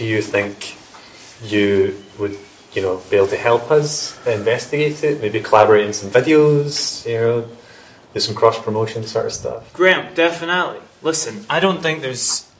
do 0.00 0.06
you 0.06 0.22
think 0.22 0.78
you 1.42 2.02
would, 2.18 2.34
you 2.72 2.80
know, 2.80 3.02
be 3.10 3.16
able 3.18 3.26
to 3.26 3.36
help 3.36 3.70
us 3.70 4.16
investigate 4.26 5.04
it? 5.04 5.20
Maybe 5.20 5.40
collaborate 5.40 5.84
in 5.84 5.92
some 5.92 6.08
videos, 6.08 7.06
you 7.06 7.18
know, 7.18 7.48
do 8.14 8.20
some 8.20 8.34
cross 8.34 8.58
promotion 8.58 9.04
sort 9.04 9.26
of 9.26 9.32
stuff. 9.34 9.70
Graham, 9.74 10.14
definitely. 10.14 10.80
Listen, 11.02 11.44
I 11.50 11.60
don't 11.60 11.82
think 11.82 12.00
there's 12.00 12.50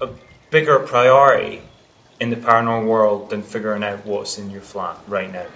a 0.00 0.08
bigger 0.50 0.80
priority 0.80 1.62
in 2.18 2.30
the 2.30 2.36
paranormal 2.36 2.88
world 2.88 3.30
than 3.30 3.44
figuring 3.44 3.84
out 3.84 4.04
what's 4.04 4.36
in 4.36 4.50
your 4.50 4.60
flat 4.60 4.98
right 5.06 5.32
now. 5.32 5.46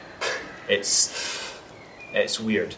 It's 0.69 1.59
it's 2.13 2.39
weird. 2.39 2.77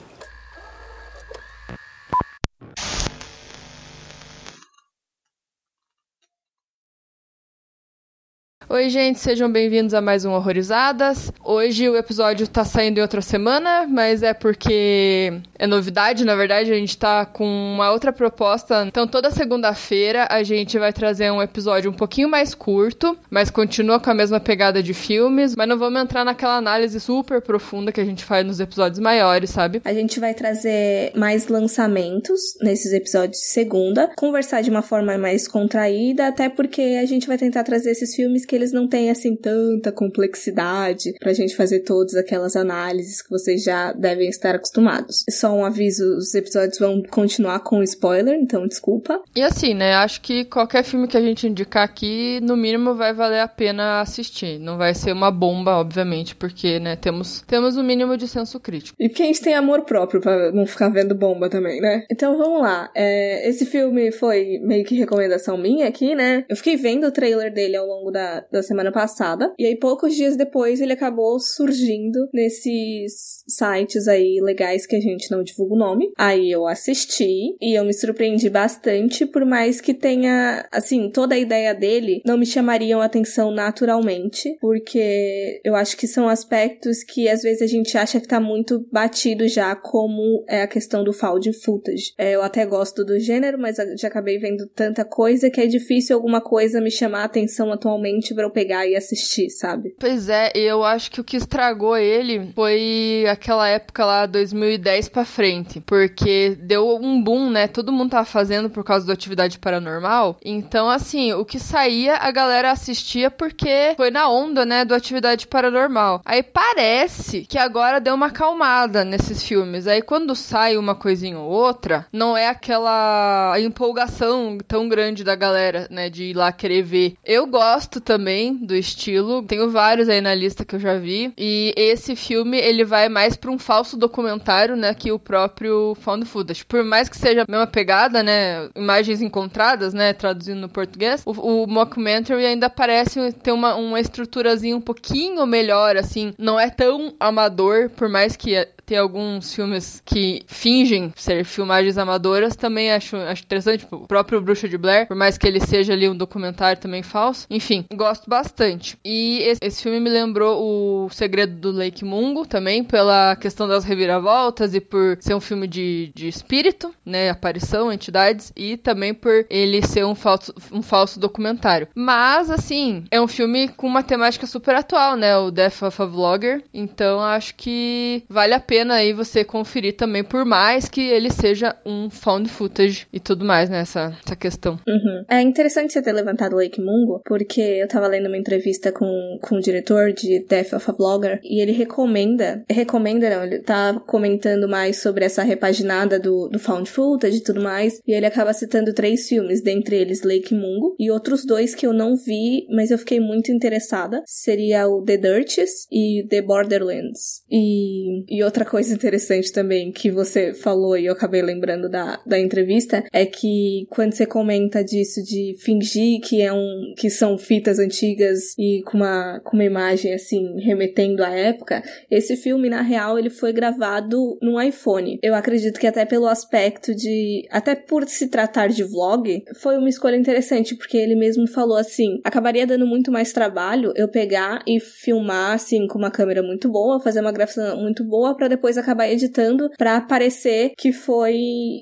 Oi, 8.68 8.90
gente, 8.90 9.20
sejam 9.20 9.48
bem-vindos 9.48 9.94
a 9.94 10.00
mais 10.00 10.25
um 10.25 10.32
Horrorizadas. 10.32 11.32
Hoje 11.44 11.88
o 11.88 11.96
episódio 11.96 12.48
tá 12.48 12.64
saindo 12.64 12.98
em 12.98 13.00
outra 13.00 13.22
semana, 13.22 13.86
mas 13.86 14.24
é 14.24 14.34
porque 14.34 15.40
é 15.57 15.68
novidade, 15.68 16.24
na 16.24 16.34
verdade, 16.34 16.72
a 16.72 16.74
gente 16.74 16.98
tá 16.98 17.24
com 17.24 17.46
uma 17.46 17.93
outra 17.93 18.12
proposta. 18.12 18.84
Então, 18.84 19.07
toda 19.07 19.30
segunda-feira 19.30 20.26
a 20.29 20.43
gente 20.43 20.76
vai 20.80 20.93
trazer 20.93 21.30
um 21.30 21.40
episódio 21.40 21.88
um 21.93 21.94
pouquinho 21.94 22.29
mais 22.29 22.57
curto, 22.57 23.16
mas 23.30 23.50
continua 23.50 24.00
com 24.00 24.10
a 24.10 24.14
mesma 24.14 24.40
pegada 24.40 24.82
de 24.82 24.93
filmes, 24.93 25.54
mas 25.54 25.68
não 25.68 25.79
vamos 25.79 26.02
entrar 26.02 26.24
naquela 26.24 26.57
análise 26.57 26.98
super 26.98 27.40
profunda 27.40 27.93
que 27.93 28.00
a 28.00 28.04
gente 28.04 28.24
faz 28.24 28.44
nos 28.44 28.58
episódios 28.58 28.98
maiores, 28.98 29.50
sabe? 29.50 29.80
A 29.85 29.94
gente 29.94 30.18
vai 30.18 30.35
trazer 30.35 31.12
mais 31.14 31.46
lançamentos 31.46 32.41
nesses 32.60 32.92
episódios 32.92 33.38
de 33.38 33.46
segunda, 33.46 34.10
conversar 34.16 34.60
de 34.60 34.70
uma 34.70 34.83
forma 34.83 35.16
mais 35.16 35.46
contraída, 35.46 36.26
até 36.26 36.48
porque 36.48 36.98
a 37.00 37.06
gente 37.06 37.28
vai 37.28 37.38
tentar 37.38 37.62
trazer 37.62 37.92
esses 37.92 38.12
filmes 38.12 38.44
que 38.44 38.55
eles 38.56 38.72
não 38.72 38.88
têm 38.88 39.10
assim 39.10 39.36
tanta 39.36 39.92
complexidade 39.92 41.12
pra 41.20 41.32
gente 41.32 41.54
fazer 41.56 41.80
todas 41.80 42.14
aquelas 42.14 42.56
análises 42.56 43.22
que 43.22 43.30
vocês 43.30 43.62
já 43.62 43.92
devem 43.92 44.28
estar 44.28 44.54
acostumados. 44.54 45.24
Só 45.30 45.52
um 45.52 45.64
aviso, 45.64 46.16
os 46.16 46.34
episódios 46.34 46.78
vão 46.78 47.02
continuar 47.02 47.60
com 47.60 47.82
spoiler, 47.82 48.34
então 48.34 48.66
desculpa. 48.66 49.20
E 49.34 49.42
assim, 49.42 49.74
né, 49.74 49.94
acho 49.94 50.20
que 50.20 50.44
qualquer 50.44 50.84
filme 50.84 51.08
que 51.08 51.16
a 51.16 51.20
gente 51.20 51.46
indicar 51.46 51.84
aqui, 51.84 52.40
no 52.42 52.56
mínimo 52.56 52.94
vai 52.94 53.12
valer 53.12 53.40
a 53.40 53.48
pena 53.48 54.00
assistir. 54.00 54.58
Não 54.58 54.76
vai 54.76 54.94
ser 54.94 55.12
uma 55.12 55.30
bomba, 55.30 55.76
obviamente, 55.76 56.34
porque, 56.34 56.80
né, 56.80 56.96
temos 56.96 57.42
temos 57.46 57.76
o 57.76 57.80
um 57.80 57.84
mínimo 57.84 58.16
de 58.16 58.26
senso 58.26 58.58
crítico. 58.60 58.96
E 58.98 59.08
porque 59.08 59.22
a 59.22 59.26
gente 59.26 59.41
tem 59.41 59.54
amor 59.54 59.82
próprio 59.82 60.20
pra 60.20 60.50
não 60.52 60.66
ficar 60.66 60.88
vendo 60.88 61.14
bomba 61.14 61.48
também, 61.48 61.80
né? 61.80 62.04
Então 62.10 62.36
vamos 62.36 62.60
lá. 62.60 62.91
É, 62.94 63.48
esse 63.48 63.66
filme 63.66 64.10
foi 64.12 64.58
meio 64.62 64.84
que 64.84 64.94
recomendação 64.94 65.56
minha 65.56 65.88
aqui, 65.88 66.14
né? 66.14 66.44
Eu 66.48 66.56
fiquei 66.56 66.76
vendo 66.76 67.06
o 67.06 67.12
trailer 67.12 67.52
dele 67.52 67.76
ao 67.76 67.86
longo 67.86 68.10
da, 68.10 68.44
da 68.50 68.62
semana 68.62 68.92
passada. 68.92 69.52
E 69.58 69.66
aí, 69.66 69.77
poucos 69.77 70.14
dias 70.14 70.36
depois, 70.36 70.80
ele 70.80 70.92
acabou 70.92 71.39
surgindo 71.39 72.28
nesses 72.33 73.44
sites 73.48 74.08
aí 74.08 74.41
legais 74.42 74.86
que 74.86 74.97
a 74.97 75.00
gente 75.00 75.30
não 75.30 75.42
divulga 75.42 75.75
o 75.75 75.78
nome. 75.78 76.12
Aí 76.16 76.50
eu 76.50 76.66
assisti 76.66 77.56
e 77.61 77.78
eu 77.78 77.84
me 77.84 77.92
surpreendi 77.92 78.48
bastante, 78.50 79.27
por 79.27 79.44
mais 79.44 79.80
que 79.80 79.94
tenha, 79.94 80.66
assim, 80.72 81.11
toda 81.11 81.34
a 81.34 81.38
ideia 81.38 81.75
dele 81.75 82.22
não 82.25 82.38
me 82.38 82.47
chamariam 82.47 83.00
atenção 83.00 83.50
naturalmente, 83.50 84.56
porque 84.60 85.60
eu 85.64 85.75
acho 85.75 85.97
que 85.97 86.06
são 86.06 86.28
aspectos 86.28 87.03
que 87.03 87.28
às 87.28 87.42
vezes 87.42 87.62
a 87.62 87.66
gente 87.66 87.97
acha 87.97 88.20
que 88.20 88.28
tá 88.28 88.41
muito 88.41 88.86
batido 88.91 89.47
já, 89.48 89.75
como 89.75 90.44
é 90.48 90.62
a 90.62 90.69
questão 90.69 91.05
do 91.05 91.12
found 91.12 91.53
footage. 91.53 92.12
É, 92.19 92.34
eu 92.34 92.42
até 92.42 92.64
gosto 92.66 93.05
do 93.05 93.19
gênero, 93.19 93.58
mas 93.58 93.77
já 93.98 94.08
acabei 94.08 94.38
vendo 94.38 94.66
tanta 94.69 95.05
coisa 95.05 95.50
que 95.50 95.60
é 95.60 95.66
difícil 95.66 96.16
alguma 96.16 96.41
coisa 96.41 96.81
me 96.81 96.91
chamar 96.91 97.25
atenção 97.25 97.72
atualmente 97.72 98.34
pra 98.36 98.44
eu 98.44 98.50
pegar 98.50 98.86
e 98.86 98.94
assistir, 98.94 99.50
sabe? 99.50 99.94
Pois 99.98 100.28
é, 100.28 100.52
eu 100.54 100.84
acho 100.84 101.10
que 101.10 101.20
o 101.20 101.24
que 101.24 101.36
estragou 101.36 101.97
ele 101.97 102.52
foi 102.54 103.24
aquela 103.28 103.66
época 103.66 104.04
lá, 104.04 104.26
2010 104.26 105.08
pra 105.08 105.24
frente. 105.24 105.80
Porque 105.80 106.56
deu 106.60 106.96
um 106.96 107.22
boom, 107.22 107.50
né? 107.50 107.66
Todo 107.66 107.92
mundo 107.92 108.10
tava 108.10 108.26
fazendo 108.26 108.69
por 108.69 108.84
causa 108.84 109.06
da 109.06 109.14
atividade 109.14 109.58
paranormal. 109.58 110.36
Então, 110.44 110.88
assim, 110.91 111.32
o 111.32 111.44
que 111.44 111.58
saía, 111.58 112.16
a 112.16 112.30
galera 112.30 112.70
assistia 112.70 113.30
porque 113.30 113.94
foi 113.96 114.10
na 114.10 114.28
onda, 114.28 114.66
né? 114.66 114.84
Do 114.84 114.94
atividade 114.94 115.46
paranormal. 115.46 116.20
Aí 116.25 116.42
parece 116.42 117.46
que 117.46 117.58
agora 117.58 118.00
deu 118.00 118.14
uma 118.14 118.26
acalmada 118.26 119.04
nesses 119.04 119.42
filmes. 119.42 119.86
Aí 119.86 120.02
quando 120.02 120.34
sai 120.34 120.76
uma 120.76 120.94
coisinha 120.94 121.38
ou 121.38 121.50
outra, 121.50 122.06
não 122.12 122.36
é 122.36 122.48
aquela 122.48 123.54
empolgação 123.58 124.58
tão 124.66 124.88
grande 124.88 125.25
da 125.25 125.34
galera, 125.34 125.86
né? 125.91 126.10
De 126.10 126.25
ir 126.25 126.34
lá 126.34 126.52
querer 126.52 126.82
ver. 126.82 127.14
Eu 127.25 127.46
gosto 127.46 128.00
também 128.00 128.25
do 128.60 128.75
estilo. 128.75 129.42
Tenho 129.42 129.70
vários 129.70 130.09
aí 130.09 130.20
na 130.20 130.34
lista 130.34 130.64
que 130.64 130.76
eu 130.76 130.81
já 130.81 130.98
vi. 130.98 131.32
E 131.37 131.72
esse 131.76 132.16
filme, 132.16 132.59
ele 132.59 132.84
vai 132.84 133.09
mais 133.09 133.37
pra 133.37 133.50
um 133.50 133.59
falso 133.59 133.97
documentário, 133.97 134.76
né? 134.76 134.92
Que 134.94 135.12
o 135.12 135.19
próprio 135.19 135.94
Found 136.00 136.26
Footage. 136.26 136.64
Por 136.64 136.82
mais 136.82 137.09
que 137.09 137.16
seja 137.16 137.42
a 137.42 137.50
mesma 137.50 137.66
pegada, 137.66 138.22
né? 138.22 138.69
Imagens 138.75 139.22
encontradas, 139.22 139.94
né? 139.94 140.12
Traduzindo 140.12 140.60
no 140.60 140.69
português. 140.69 141.22
O, 141.25 141.62
o 141.62 141.66
mockumentary 141.66 142.44
ainda 142.44 142.69
parece 142.69 143.32
ter 143.32 143.53
uma, 143.53 143.75
uma 143.75 144.00
estruturazinha 144.00 144.76
um 144.76 144.81
pouquinho 144.81 145.47
melhor, 145.47 145.97
assim. 145.97 146.32
Não 146.38 146.58
é 146.58 146.70
tão 146.70 147.14
amador, 147.20 147.91
por 147.91 148.08
mais 148.08 148.37
que 148.37 148.66
tem 148.86 148.97
alguns 148.97 149.52
filmes 149.52 150.00
que 150.04 150.42
fingem 150.47 151.12
ser 151.16 151.44
filmagens 151.44 151.98
amadoras, 151.98 152.54
também 152.54 152.92
acho, 152.92 153.16
acho 153.16 153.42
interessante. 153.42 153.80
Tipo, 153.80 153.97
o 153.97 154.06
próprio 154.06 154.41
Bruxa 154.41 154.69
de 154.69 154.78
Blair, 154.78 155.08
por 155.08 155.16
mais 155.16 155.36
que 155.36 155.47
ele 155.47 155.58
seja 155.60 155.92
ali 155.92 156.08
um 156.08 156.16
documentário 156.16 156.80
também 156.80 157.02
falso. 157.02 157.46
Enfim, 157.50 157.84
gosto 157.92 158.30
bastante. 158.30 158.96
E 159.04 159.41
esse, 159.41 159.58
esse 159.60 159.82
filme 159.82 159.98
me 159.98 160.08
lembrou 160.08 160.62
o 160.62 161.10
Segredo 161.10 161.56
do 161.56 161.76
Lake 161.76 162.04
Mungo 162.04 162.46
também, 162.46 162.84
pela 162.84 163.34
questão 163.34 163.66
das 163.66 163.84
reviravoltas 163.84 164.72
e 164.72 164.80
por 164.80 165.19
ser 165.20 165.34
um 165.34 165.41
filme 165.41 165.66
de, 165.66 166.12
de 166.14 166.28
espírito, 166.28 166.94
né? 167.04 167.28
Aparição, 167.28 167.92
entidades, 167.92 168.52
e 168.54 168.76
também 168.76 169.12
por 169.12 169.44
ele 169.50 169.84
ser 169.84 170.06
um 170.06 170.14
falso, 170.14 170.54
um 170.70 170.82
falso 170.82 171.19
documentário. 171.19 171.88
Mas, 171.92 172.50
assim, 172.50 173.04
é 173.10 173.20
um 173.20 173.26
filme 173.26 173.69
com 173.69 173.88
uma 173.88 174.02
temática 174.02 174.46
super 174.46 174.76
atual, 174.76 175.16
né? 175.16 175.36
O 175.36 175.50
Death 175.50 175.82
of 175.82 176.02
a 176.02 176.04
Vlogger. 176.04 176.62
Então, 176.72 177.20
acho 177.20 177.54
que 177.56 178.22
vale 178.28 178.54
a 178.54 178.60
pena 178.60 178.75
aí 178.92 179.12
você 179.12 179.44
conferir 179.44 179.97
também, 179.97 180.25
por 180.25 180.44
mais 180.44 180.88
que 180.88 181.00
ele 181.00 181.31
seja 181.31 181.76
um 181.84 182.10
found 182.10 182.48
footage 182.48 183.06
e 183.12 183.20
tudo 183.20 183.44
mais 183.44 183.69
nessa 183.69 184.09
né, 184.09 184.16
essa 184.25 184.37
questão. 184.37 184.78
Uhum. 184.87 185.25
É 185.28 185.41
interessante 185.41 185.92
você 185.92 186.03
ter 186.03 186.12
levantado 186.12 186.56
Lake 186.56 186.81
Mungo, 186.81 187.20
porque 187.25 187.60
eu 187.60 187.88
tava 187.88 188.06
lendo 188.06 188.26
uma 188.26 188.37
entrevista 188.37 188.92
com, 188.92 189.38
com 189.42 189.56
o 189.56 189.60
diretor 189.60 190.12
de 190.12 190.44
Death 190.48 190.72
of 190.72 190.91
a 190.91 190.92
Vlogger 190.92 191.41
e 191.42 191.60
ele 191.60 191.72
recomenda, 191.72 192.64
recomenda 192.69 193.31
não, 193.31 193.44
ele 193.44 193.60
tá 193.60 194.00
comentando 194.06 194.69
mais 194.69 195.00
sobre 195.00 195.25
essa 195.25 195.43
repaginada 195.43 196.19
do, 196.19 196.48
do 196.48 196.58
found 196.58 196.88
footage 196.91 197.38
e 197.38 197.43
tudo 197.43 197.60
mais, 197.60 198.00
e 198.06 198.12
ele 198.12 198.26
acaba 198.26 198.53
citando 198.53 198.93
três 198.93 199.28
filmes, 199.28 199.62
dentre 199.62 199.97
eles 199.97 200.22
Lake 200.22 200.54
Mungo 200.54 200.94
e 200.98 201.10
outros 201.10 201.44
dois 201.44 201.75
que 201.75 201.87
eu 201.87 201.93
não 201.93 202.16
vi, 202.16 202.66
mas 202.70 202.91
eu 202.91 202.98
fiquei 202.98 203.20
muito 203.20 203.50
interessada, 203.50 204.22
seria 204.26 204.88
o 204.88 205.03
The 205.03 205.16
Dirties 205.16 205.87
e 205.91 206.26
The 206.28 206.43
Borderlands. 206.43 207.43
E, 207.50 208.25
e 208.28 208.43
outra 208.43 208.64
coisa 208.66 208.93
interessante 208.93 209.53
também 209.53 209.93
que 209.93 210.10
você 210.10 210.53
falou 210.53 210.97
e 210.97 211.06
eu 211.06 211.12
acabei 211.12 211.43
lembrando 211.43 211.88
da, 211.88 212.21
da 212.27 212.38
entrevista 212.38 213.04
é 213.12 213.25
que 213.25 213.87
quando 213.91 214.12
você 214.12 214.27
comenta 214.27 214.84
disso 214.84 215.22
de 215.22 215.56
fingir 215.59 216.21
que 216.21 216.43
é 216.43 216.53
um 216.53 216.94
que 216.97 217.09
são 217.10 217.38
fitas 217.38 217.78
antigas 217.78 218.55
e 218.59 218.82
com 218.84 218.99
uma, 218.99 219.41
com 219.44 219.56
uma 219.56 219.65
imagem 219.65 220.12
assim 220.15 220.60
remetendo 220.60 221.25
à 221.25 221.31
época, 221.31 221.82
esse 222.10 222.37
filme 222.37 222.69
na 222.69 222.82
real 222.82 223.19
ele 223.19 223.31
foi 223.31 223.53
gravado 223.53 224.38
num 224.43 224.60
iPhone. 224.60 225.19
Eu 225.22 225.34
acredito 225.34 225.78
que 225.78 225.87
até 225.87 226.05
pelo 226.05 226.26
aspecto 226.26 226.94
de 226.94 227.47
até 227.50 227.75
por 227.75 228.06
se 228.08 228.29
tratar 228.29 228.69
de 228.69 228.82
vlog, 228.85 229.43
foi 229.61 229.76
uma 229.76 229.88
escolha 229.88 230.17
interessante 230.17 230.75
porque 230.75 230.96
ele 230.96 231.14
mesmo 231.14 231.46
falou 231.46 231.76
assim, 231.76 232.20
acabaria 232.25 232.67
dando 232.67 232.87
muito 232.87 233.11
mais 233.11 233.32
trabalho 233.32 233.93
eu 233.96 234.08
pegar 234.08 234.62
e 234.67 234.81
filmar 234.81 235.52
assim 235.52 235.87
com 235.87 235.99
uma 235.99 236.11
câmera 236.11 236.43
muito 236.43 236.69
boa, 236.70 237.00
fazer 237.00 237.20
uma 237.20 237.32
gravação 237.32 237.81
muito 237.81 238.05
boa 238.05 238.37
para 238.37 238.49
depois 238.56 238.79
acabar 238.79 239.08
editando 239.08 239.70
para 239.76 240.00
parecer 240.00 240.73
que 240.76 240.93
foi 240.93 241.37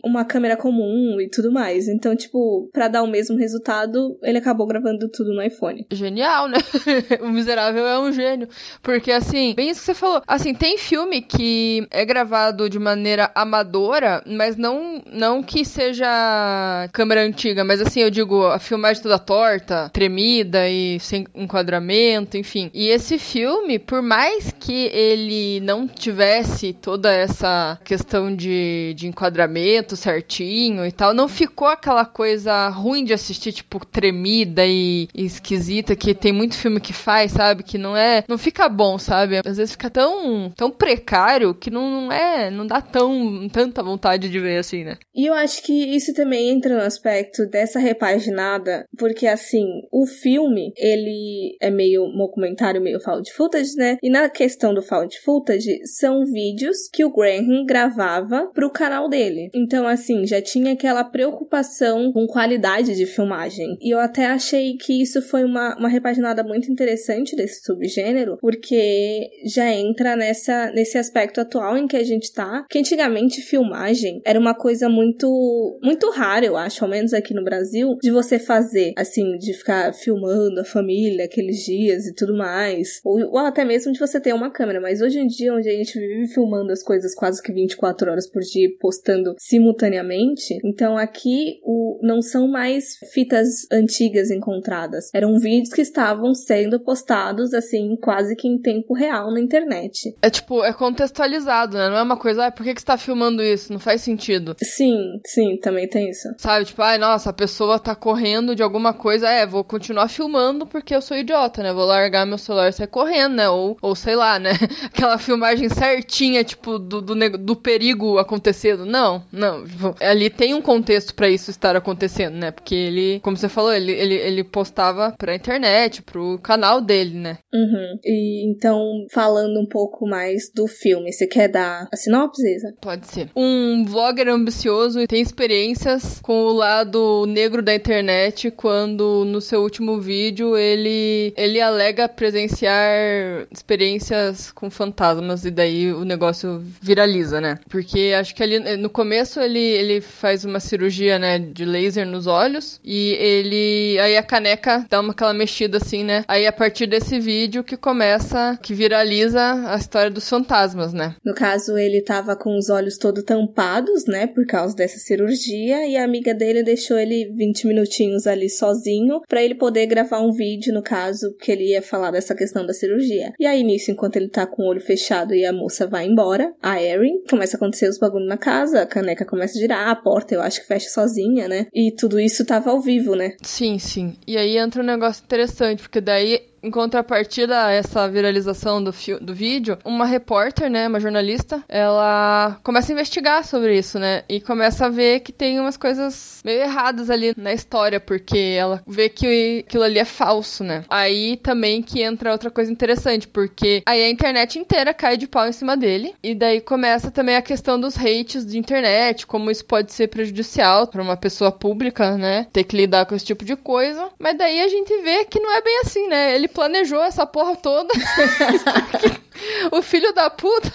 uma 0.04 0.24
câmera 0.24 0.56
comum 0.56 1.20
e 1.20 1.28
tudo 1.30 1.52
mais. 1.52 1.88
Então, 1.88 2.14
tipo, 2.16 2.68
para 2.72 2.88
dar 2.88 3.02
o 3.02 3.10
mesmo 3.10 3.38
resultado, 3.38 4.18
ele 4.22 4.38
acabou 4.38 4.66
gravando 4.66 5.08
tudo 5.08 5.32
no 5.32 5.42
iPhone. 5.42 5.86
Genial, 5.92 6.48
né? 6.48 6.58
o 7.22 7.28
miserável 7.28 7.86
é 7.86 7.98
um 7.98 8.12
gênio. 8.12 8.48
Porque, 8.82 9.12
assim, 9.12 9.54
bem 9.54 9.70
isso 9.70 9.80
que 9.80 9.86
você 9.86 9.94
falou. 9.94 10.20
Assim, 10.26 10.52
tem 10.52 10.76
filme 10.76 11.22
que 11.22 11.86
é 11.90 12.04
gravado 12.04 12.68
de 12.68 12.78
maneira 12.78 13.30
amadora, 13.34 14.22
mas 14.26 14.56
não, 14.56 15.02
não 15.12 15.42
que 15.42 15.64
seja 15.64 16.88
câmera 16.92 17.22
antiga, 17.22 17.64
mas 17.64 17.80
assim, 17.80 18.00
eu 18.00 18.10
digo, 18.10 18.46
a 18.46 18.58
filmagem 18.58 19.02
toda 19.02 19.18
torta, 19.18 19.88
tremida 19.90 20.68
e 20.68 20.98
sem 21.00 21.26
enquadramento, 21.34 22.36
enfim. 22.36 22.70
E 22.74 22.88
esse 22.88 23.18
filme, 23.18 23.78
por 23.78 24.02
mais 24.02 24.52
que 24.58 24.86
ele 24.86 25.60
não 25.60 25.86
tivesse 25.86 26.63
toda 26.72 27.12
essa 27.12 27.78
questão 27.84 28.34
de, 28.34 28.94
de 28.96 29.06
enquadramento 29.06 29.96
certinho 29.96 30.86
e 30.86 30.92
tal, 30.92 31.14
não 31.14 31.28
ficou 31.28 31.68
aquela 31.68 32.04
coisa 32.04 32.68
ruim 32.68 33.04
de 33.04 33.12
assistir, 33.12 33.52
tipo, 33.52 33.84
tremida 33.84 34.64
e, 34.66 35.08
esquisita, 35.14 35.96
que 35.96 36.14
tem 36.14 36.32
muito 36.32 36.56
filme 36.56 36.80
que 36.80 36.92
faz, 36.92 37.32
sabe? 37.32 37.62
Que 37.62 37.78
não 37.78 37.96
é. 37.96 38.24
Não 38.28 38.38
fica 38.38 38.68
bom, 38.68 38.98
sabe? 38.98 39.40
Às 39.44 39.56
vezes 39.56 39.72
fica 39.72 39.90
tão, 39.90 40.52
tão 40.56 40.70
precário 40.70 41.54
que 41.54 41.70
não, 41.70 41.90
não 41.90 42.12
é. 42.12 42.50
Não 42.50 42.66
dá 42.66 42.80
tão 42.80 43.48
tanta 43.48 43.82
vontade 43.82 44.28
de 44.28 44.40
ver 44.40 44.58
assim, 44.58 44.84
né? 44.84 44.96
E 45.14 45.26
eu 45.26 45.34
acho 45.34 45.62
que 45.62 45.72
isso 45.72 46.12
também 46.14 46.50
entra 46.50 46.74
no 46.74 46.82
aspecto 46.82 47.46
dessa 47.46 47.78
repaginada, 47.78 48.84
porque 48.98 49.26
assim, 49.26 49.64
o 49.92 50.06
filme, 50.06 50.72
ele 50.76 51.56
é 51.60 51.70
meio 51.70 52.06
documentário, 52.34 52.80
meio 52.80 53.00
found 53.00 53.30
footage, 53.32 53.74
né? 53.76 53.96
E 54.02 54.10
na 54.10 54.28
questão 54.28 54.74
do 54.74 54.82
found 54.82 55.16
footage, 55.24 55.80
são 55.86 56.24
vídeos 56.24 56.53
que 56.92 57.04
o 57.04 57.12
Graham 57.12 57.64
gravava 57.66 58.50
pro 58.54 58.70
canal 58.70 59.08
dele. 59.08 59.50
Então, 59.54 59.86
assim, 59.86 60.26
já 60.26 60.40
tinha 60.40 60.72
aquela 60.72 61.04
preocupação 61.04 62.12
com 62.12 62.26
qualidade 62.26 62.94
de 62.94 63.06
filmagem. 63.06 63.76
E 63.80 63.90
eu 63.94 63.98
até 63.98 64.26
achei 64.26 64.76
que 64.76 65.00
isso 65.00 65.22
foi 65.22 65.44
uma, 65.44 65.76
uma 65.76 65.88
repaginada 65.88 66.42
muito 66.42 66.70
interessante 66.70 67.36
desse 67.36 67.62
subgênero, 67.62 68.38
porque 68.40 69.30
já 69.44 69.70
entra 69.72 70.16
nessa, 70.16 70.70
nesse 70.72 70.98
aspecto 70.98 71.40
atual 71.40 71.76
em 71.76 71.86
que 71.86 71.96
a 71.96 72.04
gente 72.04 72.32
tá, 72.32 72.64
que 72.68 72.78
antigamente 72.78 73.42
filmagem 73.42 74.20
era 74.24 74.38
uma 74.38 74.54
coisa 74.54 74.88
muito, 74.88 75.78
muito 75.82 76.10
rara, 76.10 76.44
eu 76.44 76.56
acho, 76.56 76.84
ao 76.84 76.90
menos 76.90 77.12
aqui 77.12 77.34
no 77.34 77.44
Brasil, 77.44 77.96
de 78.00 78.10
você 78.10 78.38
fazer, 78.38 78.92
assim, 78.96 79.36
de 79.38 79.52
ficar 79.54 79.92
filmando 79.92 80.60
a 80.60 80.64
família 80.64 81.24
aqueles 81.24 81.64
dias 81.64 82.06
e 82.06 82.14
tudo 82.14 82.36
mais. 82.36 83.00
Ou, 83.04 83.20
ou 83.30 83.38
até 83.38 83.64
mesmo 83.64 83.92
de 83.92 83.98
você 83.98 84.20
ter 84.20 84.32
uma 84.32 84.50
câmera. 84.50 84.80
Mas 84.80 85.00
hoje 85.00 85.18
em 85.18 85.26
dia, 85.26 85.52
onde 85.54 85.68
a 85.68 85.72
gente 85.72 85.98
vive 85.98 86.28
filmando 86.28 86.43
as 86.72 86.82
coisas 86.82 87.14
quase 87.14 87.42
que 87.42 87.52
24 87.52 88.10
horas 88.10 88.30
por 88.30 88.40
dia 88.40 88.68
postando 88.80 89.34
simultaneamente, 89.38 90.58
então 90.64 90.96
aqui 90.96 91.60
o, 91.62 91.98
não 92.02 92.20
são 92.20 92.48
mais 92.48 92.96
fitas 93.12 93.66
antigas 93.70 94.30
encontradas. 94.30 95.10
Eram 95.14 95.38
vídeos 95.38 95.72
que 95.72 95.80
estavam 95.80 96.34
sendo 96.34 96.80
postados, 96.80 97.52
assim, 97.54 97.96
quase 98.00 98.36
que 98.36 98.48
em 98.48 98.60
tempo 98.60 98.94
real 98.94 99.32
na 99.32 99.40
internet. 99.40 100.14
É 100.22 100.30
tipo, 100.30 100.64
é 100.64 100.72
contextualizado, 100.72 101.76
né? 101.76 101.88
Não 101.88 101.96
é 101.96 102.02
uma 102.02 102.16
coisa, 102.16 102.46
ah, 102.46 102.50
por 102.50 102.64
que, 102.64 102.74
que 102.74 102.80
você 102.80 102.86
tá 102.86 102.98
filmando 102.98 103.42
isso? 103.42 103.72
Não 103.72 103.80
faz 103.80 104.00
sentido. 104.00 104.56
Sim, 104.62 105.20
sim, 105.26 105.56
também 105.58 105.88
tem 105.88 106.10
isso. 106.10 106.28
Sabe, 106.38 106.64
tipo, 106.64 106.82
ai, 106.82 106.98
nossa, 106.98 107.30
a 107.30 107.32
pessoa 107.32 107.78
tá 107.78 107.94
correndo 107.94 108.54
de 108.54 108.62
alguma 108.62 108.92
coisa, 108.92 109.28
é, 109.28 109.46
vou 109.46 109.64
continuar 109.64 110.08
filmando 110.08 110.66
porque 110.66 110.94
eu 110.94 111.02
sou 111.02 111.16
idiota, 111.16 111.62
né? 111.62 111.72
Vou 111.72 111.84
largar 111.84 112.26
meu 112.26 112.38
celular 112.38 112.68
e 112.68 112.72
sair 112.72 112.86
correndo, 112.86 113.34
né? 113.34 113.48
Ou, 113.48 113.76
ou 113.80 113.94
sei 113.94 114.16
lá, 114.16 114.38
né? 114.38 114.50
Aquela 114.86 115.18
filmagem 115.18 115.68
certinha, 115.68 116.33
tipo, 116.42 116.78
do, 116.78 117.00
do, 117.00 117.14
do 117.38 117.56
perigo 117.56 118.18
acontecendo. 118.18 118.84
Não, 118.84 119.22
não. 119.30 119.64
Ali 120.00 120.30
tem 120.30 120.54
um 120.54 120.62
contexto 120.62 121.14
para 121.14 121.28
isso 121.28 121.50
estar 121.50 121.76
acontecendo, 121.76 122.34
né? 122.34 122.50
Porque 122.50 122.74
ele, 122.74 123.20
como 123.20 123.36
você 123.36 123.48
falou, 123.48 123.72
ele, 123.72 123.92
ele, 123.92 124.14
ele 124.14 124.44
postava 124.44 125.14
pra 125.16 125.34
internet, 125.34 126.02
pro 126.02 126.38
canal 126.38 126.80
dele, 126.80 127.18
né? 127.18 127.38
Uhum. 127.52 127.98
E 128.02 128.50
então, 128.50 128.80
falando 129.12 129.60
um 129.60 129.66
pouco 129.66 130.06
mais 130.06 130.50
do 130.54 130.66
filme, 130.66 131.12
você 131.12 131.26
quer 131.26 131.48
dar 131.48 131.88
a 131.92 131.96
sinopse, 131.96 132.42
Isa? 132.42 132.74
Pode 132.80 133.06
ser. 133.06 133.30
Um 133.36 133.84
vlogger 133.84 134.28
ambicioso 134.28 135.00
e 135.00 135.06
tem 135.06 135.20
experiências 135.20 136.20
com 136.20 136.44
o 136.44 136.52
lado 136.52 137.26
negro 137.26 137.62
da 137.62 137.74
internet 137.74 138.50
quando 138.50 139.24
no 139.24 139.40
seu 139.40 139.62
último 139.62 140.00
vídeo 140.00 140.56
ele, 140.56 141.32
ele 141.36 141.60
alega 141.60 142.08
presenciar 142.08 143.46
experiências 143.50 144.50
com 144.52 144.70
fantasmas 144.70 145.44
e 145.44 145.50
daí 145.50 145.92
o 145.92 146.04
negócio 146.14 146.64
viraliza, 146.80 147.40
né? 147.40 147.58
Porque 147.68 148.14
acho 148.18 148.34
que 148.34 148.42
ali 148.42 148.76
no 148.76 148.88
começo 148.88 149.40
ele, 149.40 149.58
ele 149.58 150.00
faz 150.00 150.44
uma 150.44 150.60
cirurgia, 150.60 151.18
né, 151.18 151.38
de 151.38 151.64
laser 151.64 152.06
nos 152.06 152.26
olhos 152.26 152.80
e 152.84 153.12
ele 153.14 153.98
aí 153.98 154.16
a 154.16 154.22
caneca 154.22 154.86
dá 154.88 155.00
uma 155.00 155.12
aquela 155.12 155.32
mexida 155.32 155.78
assim, 155.78 156.04
né? 156.04 156.24
Aí 156.28 156.46
a 156.46 156.52
partir 156.52 156.86
desse 156.86 157.18
vídeo 157.18 157.64
que 157.64 157.76
começa, 157.76 158.58
que 158.62 158.74
viraliza 158.74 159.40
a 159.72 159.76
história 159.76 160.10
dos 160.10 160.28
fantasmas, 160.28 160.92
né? 160.92 161.14
No 161.24 161.34
caso, 161.34 161.78
ele 161.78 162.02
tava 162.02 162.36
com 162.36 162.56
os 162.56 162.68
olhos 162.68 162.98
todo 162.98 163.22
tampados, 163.22 164.04
né, 164.06 164.26
por 164.26 164.46
causa 164.46 164.74
dessa 164.74 164.98
cirurgia 164.98 165.86
e 165.86 165.96
a 165.96 166.04
amiga 166.04 166.34
dele 166.34 166.62
deixou 166.62 166.98
ele 166.98 167.30
20 167.34 167.66
minutinhos 167.66 168.26
ali 168.26 168.50
sozinho 168.50 169.20
para 169.28 169.42
ele 169.42 169.54
poder 169.54 169.86
gravar 169.86 170.20
um 170.20 170.32
vídeo, 170.32 170.74
no 170.74 170.82
caso, 170.82 171.34
que 171.40 171.50
ele 171.50 171.70
ia 171.70 171.82
falar 171.82 172.10
dessa 172.10 172.34
questão 172.34 172.66
da 172.66 172.72
cirurgia. 172.72 173.32
E 173.38 173.46
aí 173.46 173.62
nisso, 173.62 173.90
enquanto 173.90 174.16
ele 174.16 174.28
tá 174.28 174.46
com 174.46 174.62
o 174.62 174.66
olho 174.68 174.80
fechado 174.80 175.34
e 175.34 175.44
a 175.44 175.52
moça 175.52 175.86
vai 175.86 176.03
embora, 176.04 176.52
a 176.62 176.82
Erin 176.82 177.22
começa 177.28 177.56
a 177.56 177.58
acontecer 177.58 177.88
os 177.88 177.98
bagulhos 177.98 178.28
na 178.28 178.36
casa, 178.36 178.82
a 178.82 178.86
caneca 178.86 179.24
começa 179.24 179.58
a 179.58 179.60
girar, 179.60 179.88
a 179.88 179.96
porta 179.96 180.34
eu 180.34 180.42
acho 180.42 180.60
que 180.60 180.66
fecha 180.66 180.88
sozinha, 180.88 181.48
né? 181.48 181.66
E 181.72 181.92
tudo 181.92 182.20
isso 182.20 182.44
tava 182.44 182.70
ao 182.70 182.80
vivo, 182.80 183.14
né? 183.14 183.36
Sim, 183.42 183.78
sim. 183.78 184.16
E 184.26 184.36
aí 184.36 184.56
entra 184.56 184.82
um 184.82 184.86
negócio 184.86 185.22
interessante, 185.24 185.82
porque 185.82 186.00
daí 186.00 186.40
em 186.64 186.70
contrapartida 186.70 187.66
a 187.66 187.70
essa 187.70 188.08
viralização 188.08 188.82
do, 188.82 188.92
do 189.20 189.34
vídeo, 189.34 189.78
uma 189.84 190.06
repórter, 190.06 190.70
né, 190.70 190.88
uma 190.88 190.98
jornalista, 190.98 191.62
ela 191.68 192.58
começa 192.62 192.90
a 192.90 192.94
investigar 192.94 193.44
sobre 193.44 193.76
isso, 193.76 193.98
né? 193.98 194.22
E 194.28 194.40
começa 194.40 194.86
a 194.86 194.88
ver 194.88 195.20
que 195.20 195.30
tem 195.30 195.60
umas 195.60 195.76
coisas 195.76 196.40
meio 196.44 196.62
erradas 196.62 197.10
ali 197.10 197.34
na 197.36 197.52
história, 197.52 198.00
porque 198.00 198.56
ela 198.58 198.82
vê 198.86 199.08
que 199.08 199.64
aquilo 199.66 199.82
ali 199.84 199.98
é 199.98 200.04
falso, 200.04 200.64
né? 200.64 200.84
Aí 200.88 201.36
também 201.36 201.82
que 201.82 202.02
entra 202.02 202.32
outra 202.32 202.50
coisa 202.50 202.72
interessante, 202.72 203.28
porque 203.28 203.82
aí 203.84 204.02
a 204.02 204.08
internet 204.08 204.58
inteira 204.58 204.94
cai 204.94 205.16
de 205.16 205.26
pau 205.26 205.46
em 205.46 205.52
cima 205.52 205.76
dele, 205.76 206.14
e 206.22 206.34
daí 206.34 206.60
começa 206.60 207.10
também 207.10 207.36
a 207.36 207.42
questão 207.42 207.78
dos 207.78 207.96
hates 207.96 208.46
de 208.46 208.58
internet, 208.58 209.26
como 209.26 209.50
isso 209.50 209.64
pode 209.64 209.92
ser 209.92 210.08
prejudicial 210.08 210.86
para 210.86 211.02
uma 211.02 211.16
pessoa 211.16 211.52
pública, 211.52 212.16
né? 212.16 212.46
Ter 212.52 212.64
que 212.64 212.76
lidar 212.76 213.04
com 213.04 213.14
esse 213.14 213.26
tipo 213.26 213.44
de 213.44 213.54
coisa. 213.54 214.08
Mas 214.18 214.38
daí 214.38 214.60
a 214.60 214.68
gente 214.68 214.96
vê 215.02 215.24
que 215.26 215.40
não 215.40 215.52
é 215.52 215.60
bem 215.60 215.80
assim, 215.80 216.08
né? 216.08 216.34
Ele 216.34 216.48
planejou 216.54 217.02
essa 217.02 217.26
porra 217.26 217.56
toda. 217.56 217.92
o 219.72 219.82
filho 219.82 220.12
da 220.14 220.30
puta 220.30 220.72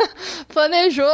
planejou 0.49 1.09